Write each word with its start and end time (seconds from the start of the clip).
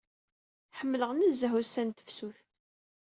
Ḥemmleɣ 0.77 1.09
nezzeh 1.13 1.53
ussan 1.59 1.87
n 1.93 1.95
tefsut. 1.97 2.37